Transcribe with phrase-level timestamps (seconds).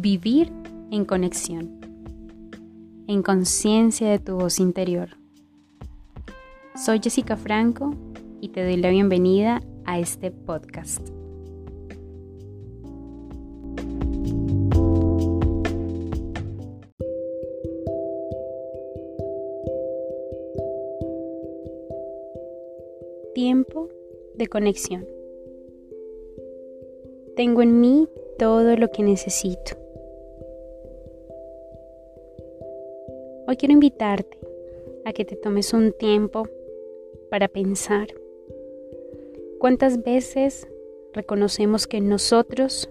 [0.00, 0.52] vivir
[0.92, 1.80] en conexión,
[3.08, 5.08] en conciencia de tu voz interior.
[6.76, 7.90] Soy Jessica Franco
[8.40, 11.08] y te doy la bienvenida a este podcast.
[23.34, 23.88] Tiempo
[24.36, 25.08] de conexión.
[27.34, 28.08] Tengo en mí
[28.38, 29.87] todo lo que necesito.
[33.48, 34.36] Hoy quiero invitarte
[35.06, 36.46] a que te tomes un tiempo
[37.30, 38.08] para pensar
[39.58, 40.68] cuántas veces
[41.14, 42.90] reconocemos que en nosotros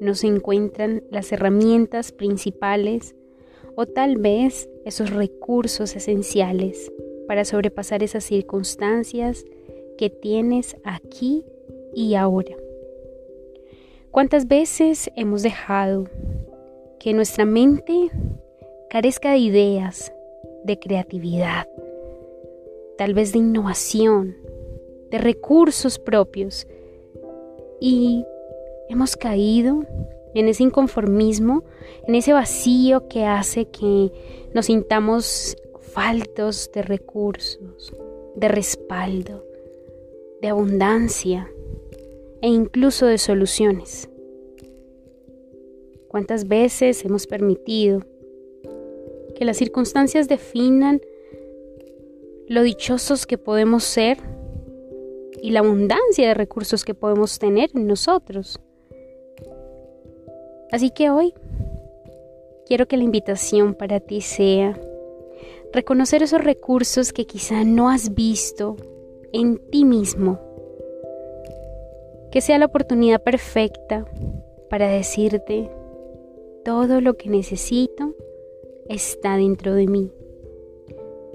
[0.00, 3.14] nos encuentran las herramientas principales
[3.74, 6.90] o tal vez esos recursos esenciales
[7.28, 9.44] para sobrepasar esas circunstancias
[9.98, 11.44] que tienes aquí
[11.94, 12.56] y ahora.
[14.10, 16.06] ¿Cuántas veces hemos dejado
[16.98, 18.10] que nuestra mente
[18.92, 20.12] carezca de ideas,
[20.64, 21.66] de creatividad,
[22.98, 24.36] tal vez de innovación,
[25.10, 26.66] de recursos propios?
[27.80, 28.26] Y
[28.90, 29.86] hemos caído
[30.34, 31.64] en ese inconformismo,
[32.06, 34.12] en ese vacío que hace que
[34.52, 37.94] nos sintamos faltos de recursos,
[38.36, 39.42] de respaldo,
[40.42, 41.50] de abundancia
[42.42, 44.10] e incluso de soluciones.
[46.08, 48.02] ¿Cuántas veces hemos permitido
[49.36, 51.00] que las circunstancias definan
[52.48, 54.18] lo dichosos que podemos ser
[55.40, 58.60] y la abundancia de recursos que podemos tener en nosotros?
[60.70, 61.34] Así que hoy
[62.66, 64.78] quiero que la invitación para ti sea
[65.72, 68.76] reconocer esos recursos que quizá no has visto
[69.32, 70.38] en ti mismo
[72.32, 74.06] que sea la oportunidad perfecta
[74.70, 75.70] para decirte
[76.64, 78.11] todo lo que necesito
[78.88, 80.10] está dentro de mí.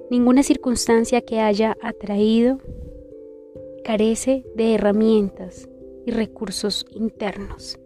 [0.10, 2.60] Ninguna circunstancia que haya atraído
[3.84, 5.70] carece de herramientas
[6.06, 7.80] y recursos internos.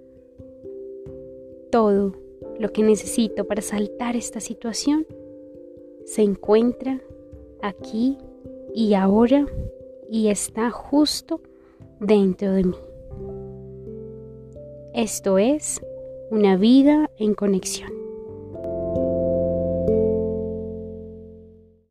[1.72, 2.14] Todo
[2.60, 5.08] lo que necesito para saltar esta situación
[6.06, 7.02] se encuentra
[7.62, 8.18] aquí
[8.74, 9.48] y ahora
[10.10, 11.42] y está justo
[12.00, 12.76] dentro de mí.
[14.94, 15.82] Esto es
[16.30, 18.01] una vida en conexión.